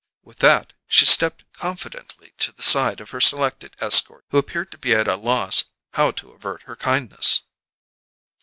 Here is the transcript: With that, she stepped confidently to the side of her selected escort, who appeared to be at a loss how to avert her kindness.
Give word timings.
With 0.23 0.37
that, 0.39 0.73
she 0.87 1.05
stepped 1.05 1.43
confidently 1.53 2.33
to 2.39 2.51
the 2.51 2.63
side 2.63 2.99
of 3.01 3.11
her 3.11 3.21
selected 3.21 3.75
escort, 3.79 4.25
who 4.31 4.39
appeared 4.39 4.71
to 4.71 4.79
be 4.79 4.95
at 4.95 5.07
a 5.07 5.15
loss 5.15 5.65
how 5.93 6.09
to 6.09 6.31
avert 6.31 6.63
her 6.63 6.75
kindness. 6.75 7.43